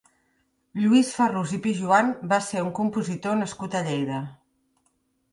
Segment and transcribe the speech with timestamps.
[0.83, 4.23] Lluís Farrús i Pijoan va ser un compositor nascut a Lleida.